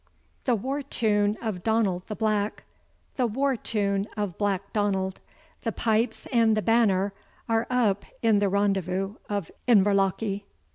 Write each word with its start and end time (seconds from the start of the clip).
The 0.45 0.55
war 0.55 0.81
tune 0.81 1.37
of 1.43 1.61
Donald 1.61 2.07
the 2.07 2.15
Black, 2.15 2.63
The 3.17 3.27
war 3.27 3.55
tune 3.55 4.07
of 4.17 4.35
Black 4.35 4.73
Donald, 4.73 5.19
The 5.61 5.71
pipes 5.71 6.25
and 6.31 6.57
the 6.57 6.63
banner 6.63 7.13
Are 7.47 7.67
up 7.69 8.05
in 8.23 8.39
the 8.39 8.49
rendezvous 8.49 9.17
of 9.29 9.51
Inverlochy. 9.67 10.45